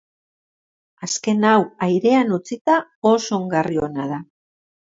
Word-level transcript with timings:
Azken 1.07 1.45
hau, 1.51 1.59
airean 1.89 2.35
utzita, 2.39 2.79
oso 3.13 3.39
ongarri 3.41 3.81
ona 3.89 4.09
da. 4.15 4.23